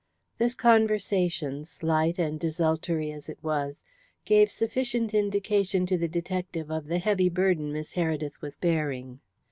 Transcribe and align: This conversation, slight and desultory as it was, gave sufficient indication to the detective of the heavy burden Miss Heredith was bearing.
This 0.39 0.55
conversation, 0.55 1.63
slight 1.63 2.17
and 2.17 2.39
desultory 2.39 3.11
as 3.11 3.29
it 3.29 3.37
was, 3.43 3.85
gave 4.25 4.49
sufficient 4.49 5.13
indication 5.13 5.85
to 5.85 5.95
the 5.95 6.07
detective 6.07 6.71
of 6.71 6.87
the 6.87 6.97
heavy 6.97 7.29
burden 7.29 7.71
Miss 7.71 7.91
Heredith 7.93 8.41
was 8.41 8.57
bearing. 8.57 9.19